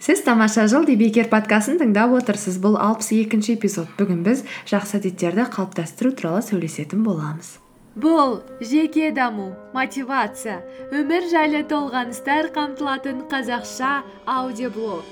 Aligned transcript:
сіз 0.00 0.22
тамаша 0.24 0.66
жыл 0.66 0.86
бекер 0.88 1.28
подкастын 1.28 1.78
тыңдап 1.80 2.14
отырсыз. 2.16 2.56
Бұл 2.58 2.78
алпыс 2.80 3.12
екінші 3.12 3.54
эпизод. 3.58 3.88
Бүгін 4.00 4.24
біз 4.24 4.44
жақсы 4.70 4.96
әдеттерді 5.00 5.44
қалыптастыру 5.52 6.14
туралы 6.16 6.40
сөйлесетін 6.42 7.04
боламыз. 7.04 7.58
Бұл 8.00 8.40
жеке 8.64 9.10
даму 9.12 9.50
мотивация 9.74 10.60
өмір 10.94 11.26
жайлы 11.28 11.64
толғаныстар 11.68 12.48
қамтылатын 12.54 13.26
қазақша 13.28 14.00
аудиоблог. 14.24 15.04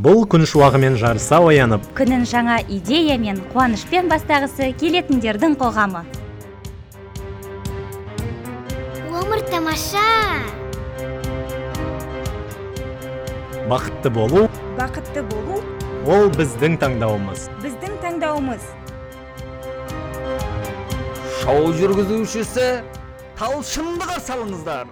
Бұл 0.00 0.22
күн 0.30 0.46
шуағымен 0.48 0.96
жарыса 0.96 1.42
оянып. 1.44 1.84
Күнін 1.98 2.24
жаңа 2.24 2.62
идея 2.72 3.18
мен 3.20 3.42
қуанышпен 3.52 4.08
бастағысы 4.08 4.70
келетіндердің 4.80 5.58
қоғамы. 5.60 6.06
Өмір 9.10 9.44
тамаша! 9.50 10.59
Бақытты 13.70 14.10
болу 14.10 14.48
бақытты 14.78 15.22
болу 15.30 15.60
ол 16.10 16.30
біздің 16.34 16.74
таңдауымыз. 16.82 17.44
біздің 17.62 17.92
таңдауымыз. 18.02 18.64
Шоу 21.42 21.70
жүргізушісі 21.78 22.66
талшынды 23.38 24.08
қарсы 24.10 24.34
алыңыздар. 24.34 24.90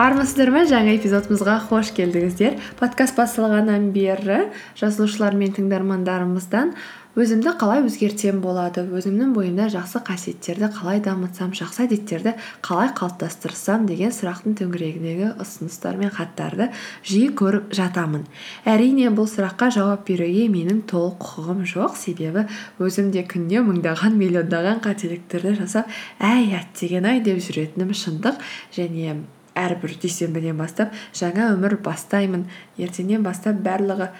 Армысыздар 0.00 0.50
ма? 0.50 0.64
Жаңа 0.64 0.96
эпизодымызға 0.96 1.58
қош 1.68 1.92
келдіңіздер. 1.94 2.56
Подкаст 2.80 3.18
басталғаннан 3.20 3.90
бері 3.94 4.46
жазылушылар 4.80 5.36
мен 5.36 5.54
тыңдармандарымыздан 5.54 6.74
өзімді 7.18 7.52
қалай 7.58 7.80
өзгертсем 7.82 8.38
болады? 8.42 8.84
Өзімнің 8.86 9.32
бойымда 9.34 9.66
жақсы 9.72 10.02
қасиеттерді 10.06 10.68
қалай 10.76 11.00
дамытсам 11.02 11.50
жақсы 11.58 11.84
әдеттерді 11.88 12.36
қалай 12.62 12.92
қалыптастырсам 12.94 13.88
деген 13.88 14.14
сұрақтың 14.14 14.54
төңірегіндегі 14.60 15.32
ұсыныстар 15.42 15.98
мен 15.98 16.12
хаттарды 16.14 16.70
жиі 17.02 17.32
көріп 17.40 17.74
жатамын. 17.74 18.28
Әрине 18.62 19.10
бұл 19.10 19.26
сұраққа 19.30 19.72
жауап 19.74 20.06
беруге 20.06 20.46
менің 20.52 20.84
толық 20.90 21.18
құқығым 21.24 21.66
жоқ. 21.74 21.98
Себебі 21.98 22.46
өзім 22.78 23.10
де 23.10 23.26
күніне 23.26 23.64
мыңдаған 23.66 24.14
миллиондаған 24.20 24.80
қателіктерді 24.86 25.58
жасап 25.64 25.90
әй 26.22 26.54
әттеген 26.62 27.10
ай 27.10 27.20
деп 27.26 27.42
жүретінім 27.42 27.90
шындық. 27.90 28.38
Және 28.76 29.18
әрбір 29.58 29.96
дүйсенбіден 30.00 30.58
бастап 30.60 30.94
жаңа 31.16 31.50
өмір 31.56 31.80
бастаймын. 31.82 32.46
Ертеңнен 32.78 33.24
бастап 33.26 33.58
барлығы 33.64 34.12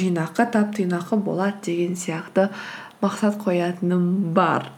жинақы 0.00 0.46
тап 0.52 0.74
тыйнақы 0.76 1.18
болады 1.20 1.70
деген 1.70 1.96
сияқты 1.96 2.48
мақсат 3.02 3.38
қоятыным 3.42 4.32
бар. 4.34 4.70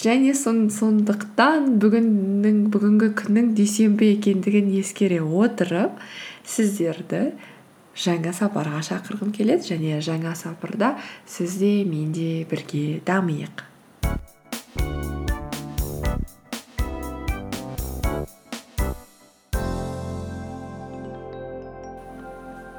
Және 0.00 0.32
сондықтан 0.36 1.76
бүгіннің 1.82 2.62
бүгінгі 2.72 3.10
күннің 3.18 3.52
дүйсенбі 3.58 4.14
екендігін 4.16 4.72
ескере 4.80 5.20
отырып 5.20 6.00
сіздерді 6.48 7.34
жаңа 7.96 8.32
сапарға 8.36 8.82
шақырғым 8.84 9.32
келеді 9.36 9.72
және 9.74 10.00
жаңа 10.04 10.34
сапарда 10.36 10.94
сіз 11.28 11.56
де 11.60 11.72
мен 11.84 12.12
де 12.12 12.46
бірге 12.48 13.00
дамиық. 13.04 13.64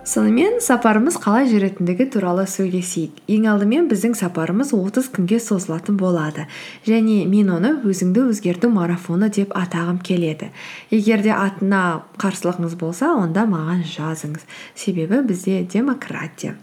Сонымен 0.07 0.61
сапарымыз 0.63 1.17
қалай 1.19 1.49
жүретіндігі 1.51 2.05
туралы 2.13 2.45
сөйлесейік. 2.47 3.17
Ең 3.27 3.47
алдымен 3.51 3.89
біздің 3.91 4.13
сапарымыз 4.15 4.71
30 4.75 5.09
күнге 5.11 5.39
созылатын 5.43 5.97
болады. 5.99 6.45
Және 6.87 7.25
мен 7.27 7.51
оны 7.51 7.73
өзіңді 7.83 8.23
өзгерту 8.31 8.69
марафоны 8.71 9.27
деп 9.35 9.51
атағым 9.51 9.99
келеді. 9.99 10.47
Егер 10.95 11.25
де 11.25 11.33
атына 11.35 11.81
қарсылығыңыз 12.23 12.77
болса 12.79 13.11
онда 13.19 13.43
маған 13.51 13.83
жазыңыз. 13.83 14.47
Себебі 14.79 15.19
бізде 15.27 15.65
демократия. 15.67 16.55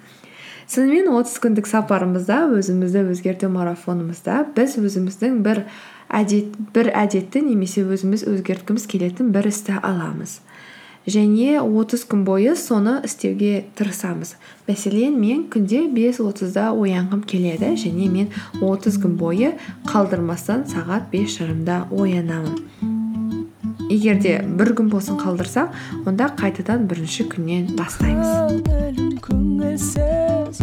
Сонымен 0.65 1.13
30 1.13 1.37
күндік 1.45 1.69
сапарымызда 1.69 2.47
өзімізді 2.57 3.05
өзгерту 3.13 3.53
марафонымызда 3.53 4.41
біз 4.57 4.79
өзіміздің 4.81 5.43
бір 5.45 5.67
әдет 6.09 6.57
бір 6.73 6.89
әдетті 6.97 7.45
немесе 7.45 7.85
өзіміз 7.85 8.25
өзгерткіміз 8.25 8.89
келетін 8.89 9.37
бір 9.37 9.53
істі 9.53 9.77
аламыз. 9.83 10.39
Және 11.07 11.61
30 11.61 12.07
күн 12.09 12.25
бойы 12.25 12.55
соны 12.57 13.01
істеуге 13.05 13.65
тырысамыз. 13.77 14.35
Мәселен 14.69 15.19
мен 15.21 15.45
күнде 15.53 15.85
бес 15.93 16.21
отызда 16.21 16.71
оянғым 16.73 17.25
келеді 17.29 17.75
және 17.81 18.09
мен 18.09 18.31
30 18.61 18.99
күн 19.03 19.17
бойы 19.21 19.55
қалдырмастан 19.91 20.65
сағат 20.71 21.11
бес 21.13 21.37
жарымда 21.39 21.85
оянамын. 21.93 22.57
Егер 23.91 24.17
де 24.21 24.39
бір 24.41 24.73
күн 24.79 24.89
болсын 24.89 25.21
қалдырсам 25.21 25.75
онда 26.09 26.31
қайтадан 26.41 26.89
бірінші 26.89 27.29
күннен 27.35 27.75
бастаймыз. 27.77 28.63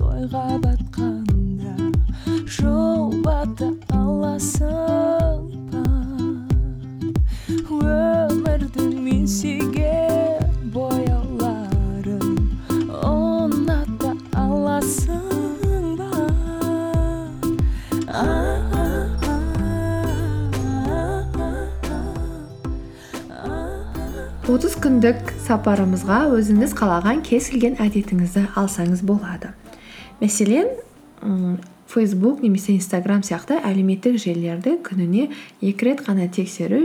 Ойға 0.02 0.58
батқанда 0.63 1.73
жол 2.47 3.13
аласың. 3.91 5.21
Отыз 24.61 24.75
күндік 24.77 25.31
сапарымызға 25.41 26.17
өзіңіз 26.38 26.75
қалаған 26.77 27.23
кез 27.25 27.47
келген 27.49 27.79
әдетіңізді 27.81 28.44
алсаңыз 28.59 28.99
болады. 29.01 29.55
Мәселен 30.19 30.67
фейсбук 31.89 32.44
немесе 32.45 32.75
инстаграм 32.75 33.23
сияқты 33.25 33.57
әлеуметтік 33.57 34.19
желілерді 34.22 34.75
күніне 34.85 35.31
екі 35.66 35.88
рет 35.88 36.03
қана 36.05 36.27
тексеру 36.29 36.83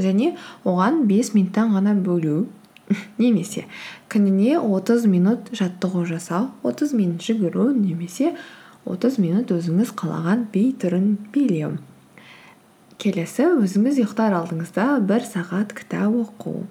және 0.00 0.30
оған 0.64 1.02
бес 1.10 1.34
минуттан 1.34 1.76
ғана 1.76 1.92
бөлу 1.92 2.46
немесе 3.20 3.66
күніне 4.08 4.56
30 4.56 5.04
минут 5.12 5.52
жаттығу 5.60 6.06
жасау 6.08 6.48
30 6.64 6.96
минут 6.96 7.28
жүгіру 7.28 7.68
немесе 7.76 8.32
30 8.88 9.20
минут 9.26 9.52
өзіңіз 9.52 9.92
қалаған 9.92 10.48
би 10.56 10.70
түрін 10.72 11.18
билеу. 11.36 11.76
Келесі 12.96 13.52
өзіңіз 13.60 14.00
ұйықтар 14.00 14.40
алдыңызда 14.40 14.90
бір 15.04 15.28
сағат 15.28 15.76
кітап 15.76 16.16
оқу. 16.24 16.64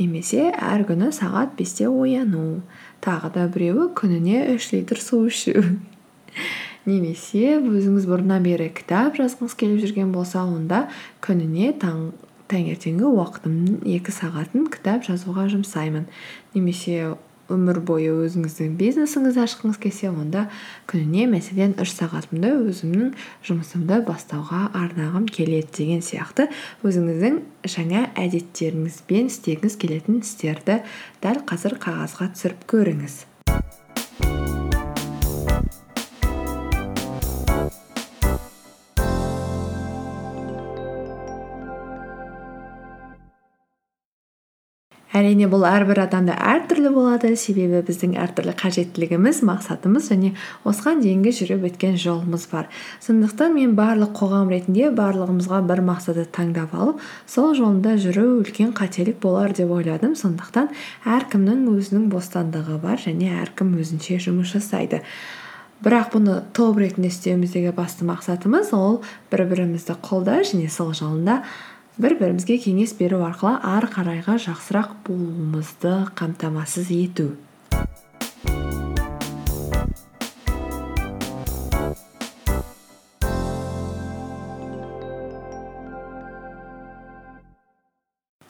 Немесе 0.00 0.48
әр 0.50 0.86
күні 0.88 1.10
сағат 1.14 1.54
бесте 1.58 1.86
ояну. 1.88 2.62
Тағы 3.04 3.30
да 3.36 3.46
біреуі 3.52 3.90
күніне 3.96 4.42
үш 4.56 4.72
литр 4.72 5.00
су 5.00 5.26
ішу. 5.28 5.62
Немесе 6.88 7.58
өзіңіз 7.60 8.08
бұрыннан 8.08 8.44
бері 8.44 8.70
кітап 8.72 9.18
жазғыңыз 9.20 9.56
келіп 9.60 9.82
жүрген 9.84 10.12
болса 10.14 10.42
онда 10.48 10.86
күніне 11.24 11.74
таң, 11.80 12.10
таңертеңгі 12.50 13.04
уақытымның 13.04 13.82
екі 13.98 14.14
сағатын 14.16 14.70
кітап 14.72 15.04
жазуға 15.06 15.46
жұмсаймын. 15.52 16.08
Немесе 16.56 17.12
өмір 17.54 17.80
бойы 17.86 18.10
өзіңіздің 18.26 18.76
бизнесіңізді 18.80 19.42
ашқыңыз 19.44 19.80
келсе 19.82 20.10
онда 20.10 20.46
күніне 20.90 21.26
мәселен 21.32 21.76
үш 21.82 21.94
сағатымды 21.96 22.52
өзімнің 22.70 23.14
жұмысымды 23.48 24.02
бастауға 24.08 24.66
арнағым 24.82 25.30
келеді 25.30 25.70
деген 25.80 26.04
сияқты. 26.04 26.50
Өзіңіздің 26.86 27.40
жаңа 27.76 28.06
әдеттеріңізбен 28.26 29.32
істегіңіз 29.32 29.80
келетін 29.80 30.22
істерді 30.24 30.80
дәл 31.24 31.44
қазір 31.48 31.78
қағазға 31.82 32.32
түсіріп 32.36 32.64
көріңіз. 32.74 33.24
Әрине 45.16 45.48
бұл 45.50 45.64
әрбір 45.66 46.04
адамда 46.04 46.36
әртүрлі 46.38 46.92
болады. 46.94 47.32
Себебі 47.38 47.80
біздің 47.86 48.14
әртүрлі 48.22 48.54
қажеттілігіміз 48.60 49.40
мақсатымыз 49.48 50.10
және 50.12 50.32
осыған 50.68 51.02
дейінгі 51.02 51.32
жүріп 51.40 51.66
өткен 51.70 51.98
жолымыз 51.98 52.46
бар. 52.52 52.68
Сондықтан 53.02 53.56
мен 53.56 53.74
барлық 53.78 54.14
қоғам 54.20 54.52
ретінде 54.54 54.92
барлығымызға 54.94 55.60
бір 55.66 55.82
мақсатты 55.88 56.28
таңдап 56.30 56.76
алып 56.76 57.02
сол 57.26 57.56
жолында 57.58 57.96
жүру 57.98 58.28
үлкен 58.38 58.72
қателік 58.76 59.18
болар 59.24 59.54
деп 59.56 59.74
ойладым. 59.74 60.14
Сондықтан 60.14 60.70
әркімнің 61.18 61.66
өзінің 61.74 62.08
бостандығы 62.14 62.78
бар 62.82 63.02
және 63.02 63.34
әркім 63.42 63.74
өзінше 63.82 64.20
жұмыс 64.28 64.54
жасайды. 64.54 65.02
Бірақ 65.80 66.10
бұны 66.12 66.34
топ 66.52 66.76
ретінде 66.76 67.08
істеуіміздегі 67.08 67.70
басты 67.72 68.04
мақсатымыз 68.04 68.74
ол 68.76 68.98
бір 69.32 69.46
бірімізді 69.48 69.94
қолдау 70.04 70.44
және 70.44 70.68
сол 70.68 70.92
жолында 70.92 71.38
бір 71.98 72.14
бірімізге 72.20 72.56
кеңес 72.62 72.94
беру 72.98 73.22
арқылы 73.26 73.56
ары 73.66 73.88
қарайға 73.90 74.36
жақсырақ 74.46 74.92
болуымызды 75.08 75.94
қамтамасыз 76.18 76.92
ету. 76.94 77.32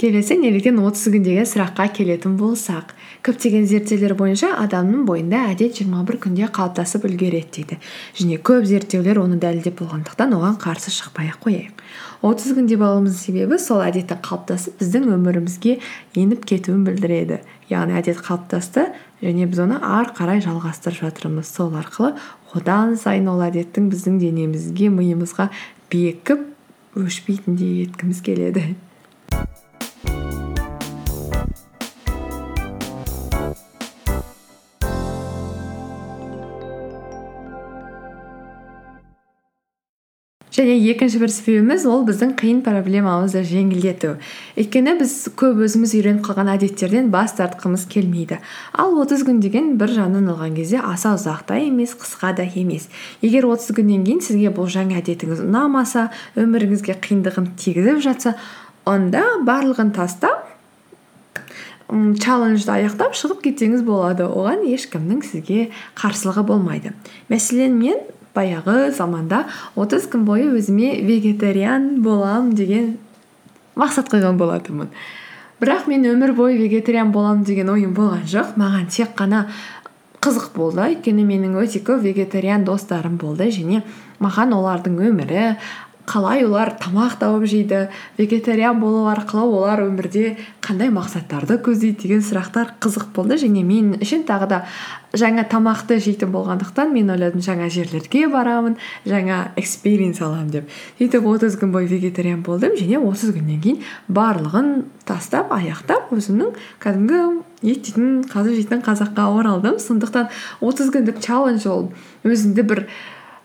Келесі 0.00 0.38
неліктен 0.41 0.79
отыз 0.81 1.11
күн 1.12 1.25
деген 1.26 1.44
сұраққа 1.49 1.91
келетін 1.93 2.38
болсақ 2.41 2.94
көптеген 3.26 3.67
зерттеулер 3.69 4.14
бойынша 4.17 4.55
адамның 4.62 5.02
бойында 5.05 5.43
әдет 5.50 5.76
жиырма 5.76 6.00
бір 6.08 6.17
күнде 6.25 6.49
қалыптасып 6.49 7.05
үлгереді 7.05 7.50
дейді. 7.56 7.76
Және 8.17 8.38
көп 8.41 8.64
зерттеулер 8.70 9.20
оны 9.20 9.37
дәлелдеп 9.43 9.76
болғандықтан 9.82 10.32
оған 10.38 10.56
қарсы 10.62 10.94
шықпай 10.94 11.29
ақ 11.35 11.44
қояйық. 11.44 11.85
Отыз 12.25 12.56
күн 12.56 12.73
деп 12.73 12.81
алуымыздың 12.87 13.20
себебі 13.20 13.61
сол 13.61 13.85
әдеттің 13.85 14.25
қалыптасып 14.25 14.81
біздің 14.81 15.08
өмірімізге 15.19 15.79
еніп 16.17 16.49
кетуін 16.49 16.85
білдіреді. 16.88 17.43
Яғни 17.69 18.00
әдет 18.00 18.25
қалыптасты 18.25 18.88
және 19.20 19.49
біз 19.52 19.64
оны 19.67 19.81
ары 19.85 20.17
қарай 20.17 20.41
жалғастырып 20.44 21.00
жатырмыз. 21.05 21.49
Сол 21.49 21.76
арқылы 21.76 22.14
одан 22.56 22.97
сайын 22.97 23.29
ол 23.29 23.44
әдеттің 23.44 23.93
біздің 23.93 24.20
денемізге 24.25 24.88
миымызға 24.97 25.50
бекіп 25.93 26.47
өшпейтіндей 26.97 27.85
еткіміз 27.85 28.25
келеді. 28.25 28.73
Және 40.60 40.76
екінші 40.92 41.18
бір 41.18 41.32
себебіміз 41.32 41.86
ол 41.88 42.02
біздің 42.04 42.34
қиын 42.36 42.60
проблемамызды 42.66 43.40
жеңілдету. 43.48 44.12
Өйткені 44.60 44.98
біз 45.00 45.14
көп 45.40 45.62
өзіміз 45.64 45.94
үйреніп 45.96 46.26
қалған 46.26 46.52
әдеттерден 46.54 47.08
бас 47.10 47.32
тартқымыз 47.38 47.86
келмейді. 47.88 48.38
Ал 48.76 48.92
отыз 49.00 49.24
күн 49.24 49.40
деген 49.40 49.72
бір 49.80 49.94
жағынан 49.96 50.28
алған 50.34 50.58
кезде 50.58 50.82
аса 50.84 51.14
ұзақ 51.16 51.46
та 51.48 51.56
емес 51.56 51.96
қысқа 51.96 52.34
да 52.36 52.44
емес. 52.44 52.90
Егер 53.22 53.48
отыз 53.48 53.72
күннен 53.72 54.04
кейін 54.04 54.20
сізге 54.20 54.52
бұл 54.52 54.68
жаңа 54.68 55.00
әдетіңіз 55.00 55.42
ұнамаса 55.46 56.10
өміріңізге 56.36 57.00
қиындығын 57.00 57.50
тигізіп 57.56 58.04
жатса 58.04 58.36
онда 58.84 59.24
барлығын 59.48 59.94
тастап 59.96 60.46
м 61.90 62.14
чалленджді 62.20 62.76
аяқтап 62.76 63.16
шығып 63.18 63.42
кетсеңіз 63.48 63.82
болады. 63.82 64.28
Оған 64.28 64.62
ешкімнің 64.68 65.24
сізге 65.26 65.70
қарсылығы 65.98 66.44
болмайды. 66.46 66.94
Мәселен 67.32 67.74
мен 67.80 67.98
баяғы 68.34 68.90
заманда 68.94 69.44
отыз 69.76 70.06
күн 70.10 70.24
бойы 70.28 70.50
өзіме 70.54 71.00
вегетариан 71.06 72.00
боламын 72.04 72.54
деген 72.54 72.94
мақсат 73.76 74.10
қойған 74.12 74.38
болатынмын. 74.40 74.90
Бірақ 75.60 75.88
мен 75.90 76.06
өмір 76.08 76.32
бойы 76.36 76.56
вегетариан 76.58 77.12
боламын 77.12 77.44
деген 77.44 77.68
ойым 77.68 77.92
болған 77.94 78.24
жоқ. 78.30 78.54
Маған 78.60 78.88
тек 78.88 79.12
қана 79.18 79.46
қызық 80.20 80.52
болды. 80.56 80.80
Өйткені 80.86 81.24
менің 81.26 81.58
өте 81.60 81.82
көп 81.84 82.02
вегетариан 82.04 82.64
достарым 82.64 83.18
болды 83.20 83.50
және 83.52 83.82
маған 84.20 84.54
олардың 84.56 84.98
өмірі 85.10 85.44
қалай 86.10 86.42
олар 86.42 86.72
тамақ 86.80 87.18
тауып 87.20 87.44
жейді 87.46 87.84
вегетариан 88.18 88.80
болу 88.82 89.04
арқылы 89.12 89.44
олар 89.46 89.84
өмірде 89.84 90.36
қандай 90.64 90.90
мақсаттарды 90.90 91.60
көздейді 91.62 92.02
деген 92.02 92.24
сұрақтар 92.26 92.72
қызық 92.82 93.12
болды. 93.14 93.38
Және 93.38 93.62
мен 93.62 93.92
үшін 94.02 94.24
тағы 94.26 94.48
да 94.50 94.58
жаңа 95.14 95.44
тамақты 95.50 96.00
жейтін 96.02 96.32
болғандықтан 96.34 96.90
мен 96.94 97.12
ойладым 97.14 97.44
жаңа 97.44 97.68
жерлерге 97.70 98.26
барамын 98.32 98.74
жаңа 99.06 99.52
экспириенс 99.60 100.18
аламын 100.20 100.50
деп. 100.56 100.74
Сөйтіп 100.98 101.30
отыз 101.30 101.58
күн 101.60 101.70
бойы 101.74 101.86
вегетариан 101.90 102.42
болдым. 102.42 102.74
Және 102.78 102.98
отыз 102.98 103.30
күннен 103.36 103.62
кейін 103.62 103.80
барлығын 104.10 104.74
тастап 105.06 105.54
аяқтап 105.54 106.10
өзімнің 106.14 106.58
кәдімгі 106.82 107.22
ет 107.70 107.86
жейтін 107.86 108.20
қазы 108.26 108.56
жейтін 108.58 108.82
қазаққа 108.82 109.30
оралдым. 109.38 109.78
Сондықтан 109.78 110.30
отыз 110.60 110.90
күндік 110.90 111.22
челлендж 111.22 111.66
ол 111.70 111.90
өзіңді 112.26 112.66
бір 112.66 112.86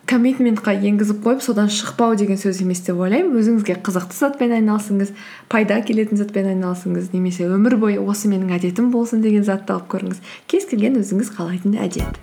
коммитментқа 0.06 0.76
енгізіп 0.86 1.24
қойып 1.26 1.42
содан 1.42 1.72
шықпау 1.74 2.16
деген 2.20 2.38
сөз 2.38 2.62
емес 2.62 2.84
деп 2.86 3.00
ойлаймын. 3.02 3.34
Өзіңізге 3.40 3.80
қызықты 3.86 4.18
затпен 4.20 4.54
айналысыңыз 4.60 5.16
пайда 5.50 5.80
келетін 5.88 6.22
затпен 6.22 6.52
айналысыңыз 6.54 7.10
немесе 7.16 7.50
өмір 7.50 7.80
бойы 7.82 7.98
осы 7.98 8.30
менің 8.30 8.54
әдетім 8.60 8.92
болсын 8.94 9.26
деген 9.26 9.48
затты 9.48 9.74
алып 9.74 9.90
көріңіз. 9.96 10.22
Кез 10.52 10.70
келген 10.70 11.02
өзіңіз 11.02 11.34
қалайтын 11.40 11.78
әдет. 11.82 12.22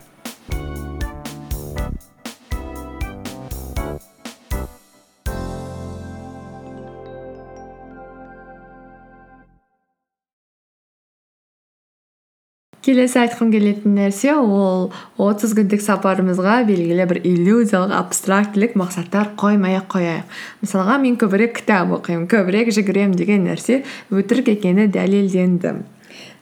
Келесі 12.83 13.21
айтқым 13.23 13.53
келетін 13.55 13.95
нәрсе 13.95 14.35
ол 14.35 14.91
отыз 15.23 15.55
күндік 15.55 15.83
сапарымызға 15.85 16.57
белгілі 16.67 17.07
бір 17.13 17.21
иллюзиялық 17.23 17.95
абстрактілік 18.01 18.75
мақсаттар 18.81 19.31
қоймай 19.39 19.79
ақ 19.79 19.87
қояйық. 19.95 20.37
Мысалға 20.65 20.99
мен 21.05 21.17
көбірек 21.21 21.55
кітап 21.61 21.95
оқимын 21.99 22.27
көбірек 22.33 22.73
жүгіремін 22.75 23.15
деген 23.19 23.47
нәрсе 23.47 23.85
өтірік 24.11 24.51
екені 24.57 24.89
дәлелденді. 24.91 25.77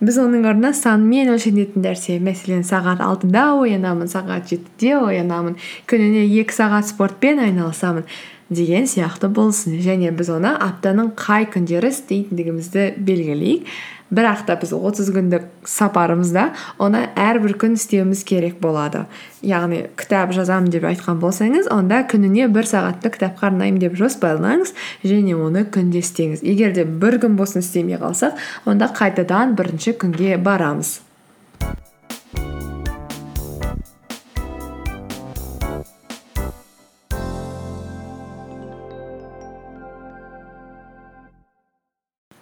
Біз 0.01 0.17
оның 0.17 0.49
орнына 0.49 0.73
санмен 0.73 1.29
өлшенетін 1.35 1.85
нәрсе 1.85 2.17
мәселен 2.25 2.65
сағат 2.65 3.03
алтыда 3.05 3.51
оянамын 3.61 4.09
сағат 4.09 4.49
жетіде 4.49 4.97
оянамын 4.97 5.59
күніне 5.91 6.25
екі 6.41 6.57
сағат 6.57 6.89
спортпен 6.89 7.43
айналысамын 7.45 8.09
деген 8.49 8.89
сияқты 8.89 9.29
болсын. 9.29 9.77
Және 9.85 10.11
біз 10.17 10.33
оны 10.41 10.57
аптаның 10.57 11.13
қай 11.21 11.47
күндері 11.53 11.93
істейтіндігімізді 11.93 12.95
белгілейік. 12.97 13.69
Бірақ 14.11 14.45
та 14.47 14.57
біз 14.61 14.73
отыз 14.75 15.11
күндік 15.15 15.47
сапарымызда 15.71 16.51
оны 16.83 17.05
әрбір 17.19 17.57
күн 17.61 17.77
істеуіміз 17.79 18.25
керек 18.27 18.59
болады 18.63 19.05
яғни 19.47 19.85
кітап 19.99 20.35
жазамын 20.37 20.71
деп 20.75 20.87
айтқан 20.91 21.21
болсаңыз 21.23 21.71
онда 21.75 22.03
күніне 22.11 22.49
бір 22.53 22.69
сағатты 22.71 23.13
кітапқа 23.15 23.51
арнаймын 23.51 23.83
деп 23.83 23.95
жоспарлаңыз 24.01 24.75
және 25.05 25.37
оны 25.39 25.67
күнде 25.67 26.03
істеңіз 26.03 26.43
егер 26.43 26.75
де 26.75 26.85
бір 26.85 27.21
күн 27.23 27.39
болсын 27.39 27.63
істемей 27.63 28.01
қалсақ 28.03 28.43
онда 28.67 28.91
қайтадан 28.97 29.55
бірінші 29.59 29.95
күнге 30.03 30.37
барамыз 30.43 30.99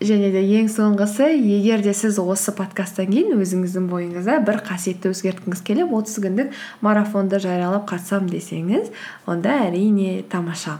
және 0.08 0.30
де 0.34 0.42
ең 0.58 0.68
соңғысы 0.72 1.28
егер 1.36 1.82
де 1.84 1.94
сіз 1.96 2.18
осы 2.22 2.54
подкасттан 2.56 3.12
кейін 3.12 3.38
өзіңіздің 3.38 3.88
бойыңызда 3.92 4.40
бір 4.48 4.62
қасиетті 4.66 5.12
өзгерткіңіз 5.12 5.64
келіп 5.68 5.94
отыз 6.00 6.18
күндік 6.24 6.56
марафонды 6.84 7.40
жариялап 7.44 7.88
қатысамын 7.90 8.32
десеңіз 8.32 8.92
онда 9.28 9.60
әрине 9.68 10.22
тамаша. 10.32 10.78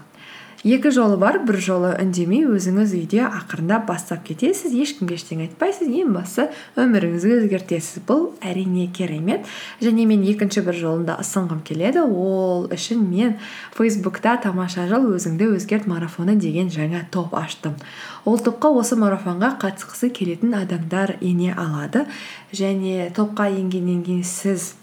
Екі 0.64 0.90
жолы 0.90 1.16
бар 1.20 1.38
бір 1.46 1.58
жолы 1.62 1.90
үндемей 2.02 2.42
өзіңіз 2.50 2.94
үйде 2.98 3.20
ақырындап 3.26 3.84
бастап 3.86 4.24
кетесіз 4.26 4.72
ешкімге 4.74 5.14
ештеңе 5.14 5.46
айтпайсыз 5.46 5.86
ең 5.86 6.10
бастысы 6.16 6.48
өміріңізді 6.78 7.34
өзгертесіз. 7.36 8.02
Бұл 8.08 8.32
әрине 8.42 8.88
керемет. 8.90 9.46
Және 9.78 10.06
мен 10.10 10.24
екінші 10.26 10.64
бір 10.66 10.78
жолын 10.80 11.04
да 11.06 11.18
ұсынғым 11.22 11.62
келеді. 11.66 12.02
Ол 12.02 12.66
үшін 12.74 13.04
мен 13.06 13.36
фейсбукта 13.76 14.34
тамаша 14.42 14.88
жыл 14.90 15.06
өзіңді 15.14 15.52
өзгерт 15.54 15.86
марафоны 15.86 16.34
деген 16.34 16.72
жаңа 16.74 17.04
топ 17.14 17.36
аштым. 17.38 17.78
Ол 18.26 18.40
топқа 18.42 18.72
осы 18.74 18.98
марафонға 18.98 19.54
қатысқысы 19.62 20.10
келетін 20.10 20.58
адамдар 20.58 21.16
ене 21.20 21.54
алады. 21.54 22.08
Және 22.52 23.12
топқа 23.14 23.46
енгеннен 23.54 24.02
кейін 24.02 24.26
сіз 24.26 24.74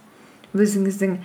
өзіңіздің 0.55 1.20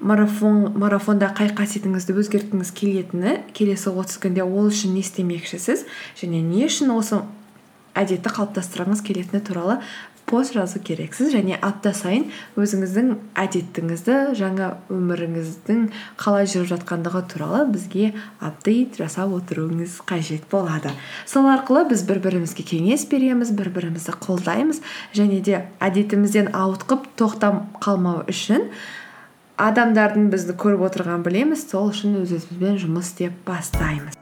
марафонда 0.00 1.30
қай 1.36 1.50
қасиетіңізді 1.56 2.16
өзгерткіңіз 2.22 2.70
келетіні 2.76 3.36
келесі 3.56 3.92
отыз 3.92 4.16
күнде 4.22 4.44
ол 4.46 4.70
үшін 4.70 4.96
не 4.96 5.04
істемекшісіз 5.04 5.84
және 6.20 6.40
не 6.40 6.64
үшін 6.68 6.94
осы 6.96 7.20
әдетті 7.98 8.32
қалыптастырғыңыз 8.32 9.02
келетіні 9.04 9.42
туралы 9.44 9.80
пост 10.30 10.54
жазу 10.54 10.78
керексіз 10.78 11.32
және 11.34 11.56
апта 11.58 11.90
сайын 11.96 12.28
өзіңіздің 12.60 13.08
әдетіңізді 13.42 14.18
жаңа 14.38 14.68
өміріңіздің 14.94 15.80
қалай 16.20 16.46
жүріп 16.50 16.70
жатқандығы 16.70 17.22
туралы 17.32 17.64
бізге 17.72 18.12
апдейт 18.38 19.00
жасап 19.00 19.34
отыруыңыз 19.34 19.98
қажет 20.06 20.46
болады. 20.52 20.94
Сол 21.26 21.50
арқылы 21.50 21.88
біз 21.90 22.06
бір 22.06 22.22
бірімізге 22.22 22.66
кеңес 22.70 23.08
береміз 23.10 23.50
бір 23.58 23.72
бірімізді 23.74 24.14
қолдаймыз 24.22 24.80
және 25.18 25.42
де 25.42 25.64
әдетімізден 25.82 26.54
ауытқып 26.54 27.10
тоқтап 27.18 27.64
қалмау 27.82 28.22
үшін 28.30 28.70
адамдардың 29.68 30.30
бізді 30.32 30.56
көріп 30.60 30.88
отырғанын 30.88 31.26
білеміз. 31.26 31.68
Сол 31.68 31.92
үшін 31.92 32.20
өз 32.22 32.34
өзімізбен 32.38 32.80
жұмыс 32.86 33.12
істеп 33.12 33.36
бастаймыз. 33.48 34.16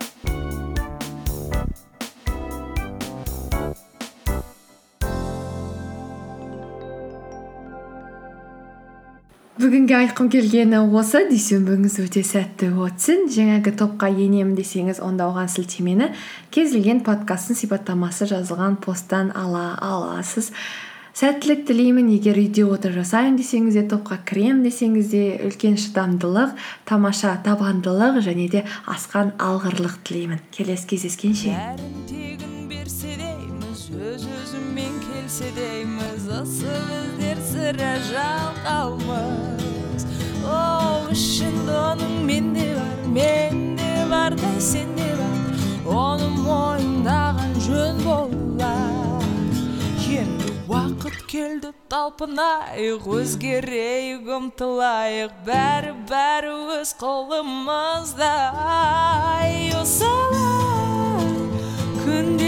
Бүгінге 9.59 9.97
айтқым 9.97 10.29
келгені 10.31 10.79
осы. 10.95 11.25
Дүйсенбіңіз 11.27 11.97
өте 12.05 12.21
сәтті 12.23 12.69
өтсін. 12.79 13.25
Жаңағы 13.35 13.73
топқа 13.81 14.07
енемін 14.07 14.55
десеңіз 14.55 15.01
онда 15.03 15.27
оған 15.33 15.51
сілтемені 15.51 16.13
кез 16.55 16.77
келген 16.77 17.03
подкасттың 17.03 17.59
сипаттамасы 17.59 18.31
жазылған 18.31 18.79
посттан 18.85 19.33
ала 19.35 19.73
аласыз 19.83 20.53
сәттілік 21.19 21.65
тілеймін. 21.67 22.13
Егер 22.15 22.39
үйде 22.39 22.63
отырып 22.69 23.01
жасаймын 23.01 23.39
десеңіз 23.41 23.75
де 23.75 23.83
топқа 23.91 24.21
кіремін 24.29 24.63
десеңіз 24.69 25.07
де 25.11 25.23
үлкен 25.49 25.75
шыдамдылық 25.83 26.55
тамаша 26.87 27.33
табандылық 27.43 28.21
және 28.23 28.47
де 28.53 28.63
асқан 28.87 29.35
алғырлық 29.43 29.99
тілеймін. 30.07 30.39
Келесі 30.55 30.87
кездескенше. 30.95 31.51
Өз 33.89 34.25
өзіммен 34.29 34.95
келсе 35.01 35.49
дейміз 35.57 36.29
осы 36.39 36.75
біздер 36.87 37.39
сірә 37.49 37.95
жалқаумыз. 38.11 40.05
Оның 40.45 42.15
менде 42.29 42.69
бар 42.77 42.99
менде 43.17 43.89
бардай 44.13 44.61
сенде 44.61 45.08
келді 51.29 51.75
талпынайық 51.93 53.05
өзгерейік 53.19 54.29
ұмтылайық 54.39 55.35
бәрі 55.45 55.93
бәрі 56.09 56.55
өз 56.79 56.95
қолымызда. 57.01 58.33
Осылай 59.79 61.29
күнде 62.05 62.48